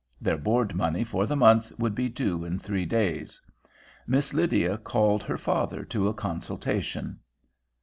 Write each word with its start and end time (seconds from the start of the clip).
Their 0.19 0.39
board 0.39 0.73
money 0.73 1.03
for 1.03 1.27
the 1.27 1.35
month 1.35 1.73
would 1.77 1.93
be 1.93 2.09
due 2.09 2.43
in 2.43 2.57
three 2.57 2.87
days. 2.87 3.39
Miss 4.07 4.33
Lydia 4.33 4.79
called 4.79 5.21
her 5.21 5.37
father 5.37 5.85
to 5.85 6.07
a 6.07 6.13
consultation. 6.15 7.19